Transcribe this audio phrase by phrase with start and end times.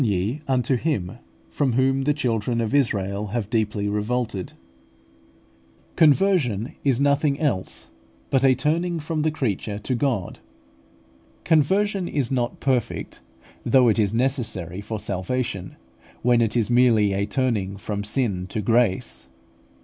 [0.01, 1.19] "Turn ye unto Him
[1.51, 4.55] from whom the children of Israel have deeply revolted" (Isa.
[4.55, 5.89] xxxi.
[5.89, 5.95] 6).
[5.95, 7.91] Conversion is nothing else
[8.31, 10.39] but a turning from the creature to God.
[11.43, 13.19] Conversion is not perfect,
[13.63, 15.75] though it is necessary for salvation,
[16.23, 19.27] when it is merely a turning from sin to grace.